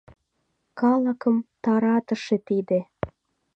—Калыкым 0.79 1.35
таратыше 1.63 2.37
тиде! 2.47 2.79